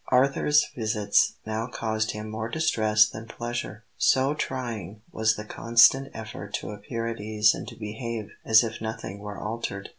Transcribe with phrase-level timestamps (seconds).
[0.07, 6.55] Arthur's visits now caused him more distress than pleasure, so trying was the constant effort
[6.55, 9.89] to appear at ease and to behave as if nothing were altered.